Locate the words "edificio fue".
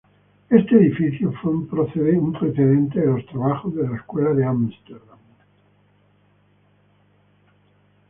0.77-1.51